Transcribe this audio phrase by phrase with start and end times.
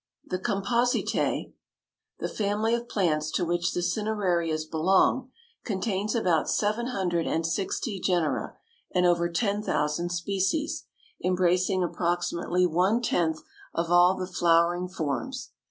[0.25, 1.53] The Compositæ,
[2.17, 5.29] the family of plants to which the cinerarias belong,
[5.63, 8.57] contains about seven hundred and sixty genera
[8.95, 10.85] and over ten thousand species,
[11.23, 13.43] embracing approximately one tenth
[13.75, 15.51] of all the flowering forms.